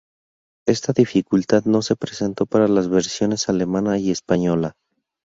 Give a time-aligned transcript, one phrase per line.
[0.65, 4.73] Esta dificultad no se presentó para las versiones alemana y española.